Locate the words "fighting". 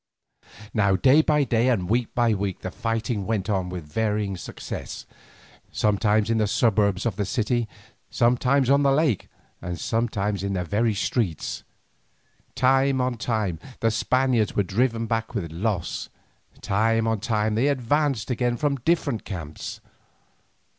2.71-3.27